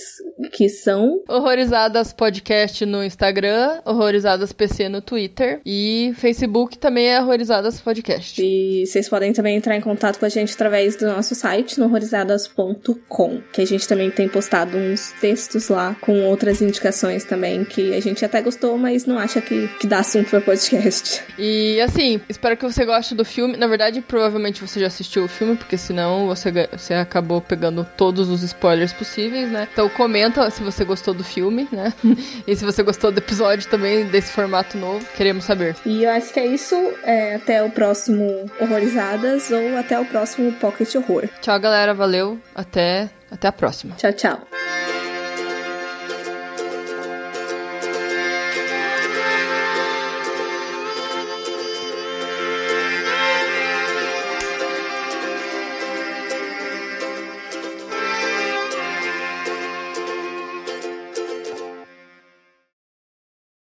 que 0.52 0.68
são 0.68 1.24
Horrorizadas 1.30 2.12
Podcast 2.12 2.86
no 2.86 3.04
Instagram, 3.04 3.82
Horrorizadas 3.86 4.52
PC 4.52 4.90
no 4.90 5.02
Twitter 5.02 5.62
e 5.66 6.14
Facebook 6.18 6.78
também 6.78 7.08
é 7.08 7.22
Horrorizadas 7.22 7.80
Podcast. 7.80 8.42
E 8.44 8.86
vocês 8.86 9.08
podem 9.08 9.32
também 9.32 9.56
entrar 9.56 9.76
em 9.76 9.82
contato 9.82 10.20
com 10.20 10.26
a 10.26 10.30
gente 10.30 10.54
através 10.54 10.96
do 10.96 11.06
nosso 11.06 11.34
site, 11.34 11.80
no 11.80 11.86
horrorizadas.com, 11.86 13.42
que 13.54 13.62
a 13.62 13.66
gente 13.66 13.88
também 13.88 14.12
tem 14.12 14.28
postado 14.28 14.78
uns 14.78 15.12
textos 15.22 15.70
lá 15.70 15.96
com 16.02 16.26
outras 16.26 16.62
indicações 16.62 17.24
também 17.24 17.64
que 17.64 17.94
a 17.94 18.02
gente 18.02 18.26
até 18.26 18.42
gostou, 18.42 18.78
mas 18.78 19.06
não 19.06 19.18
acha 19.18 19.42
que, 19.42 19.68
que 19.80 19.88
dá 19.88 20.00
assunto 20.00 20.25
para 20.26 20.42
podcast. 20.42 21.24
E 21.38 21.80
assim, 21.82 22.22
espero 22.28 22.58
que 22.58 22.64
você 22.64 22.86
goste 22.86 23.16
do 23.16 23.26
filme. 23.26 23.58
Na 23.58 23.68
verdade, 23.68 24.02
provavelmente 24.02 24.62
você 24.62 24.80
já 24.80 24.88
assistiu 24.88 25.24
o 25.24 25.28
filme, 25.28 25.56
porque 25.56 25.78
senão 25.78 26.28
você, 26.28 26.52
você 26.72 26.94
acabou 26.94 27.42
pegando 27.42 27.88
todos 27.98 28.30
os 28.30 28.44
spoilers 28.44 28.94
possíveis, 28.94 29.50
né? 29.50 29.68
Então 29.72 29.90
comenta 29.90 30.50
se 30.50 30.64
você 30.64 30.84
gostou 30.84 31.14
do 31.14 31.24
filme, 31.24 31.68
né? 31.72 31.94
e 32.48 32.56
se 32.56 32.66
você 32.66 32.84
gostou 32.84 33.12
do 33.12 33.18
episódio 33.18 33.68
também, 33.70 34.06
desse 34.06 34.32
formato 34.32 34.78
novo. 34.78 35.06
Queremos 35.16 35.46
saber. 35.46 35.76
E 35.86 36.04
eu 36.04 36.12
acho 36.12 36.34
que 36.34 36.40
é 36.40 36.46
isso. 36.46 36.76
É, 37.04 37.36
até 37.36 37.64
o 37.64 37.70
próximo 37.70 38.50
Horrorizadas 38.60 39.52
ou 39.52 39.78
até 39.78 40.00
o 40.00 40.06
próximo 40.06 40.52
Pocket 40.54 40.94
Horror. 40.96 41.30
Tchau, 41.42 41.60
galera. 41.60 41.94
Valeu. 41.94 42.40
Até, 42.54 43.10
até 43.30 43.48
a 43.48 43.52
próxima. 43.52 43.96
Tchau, 43.96 44.14
tchau. 44.14 44.65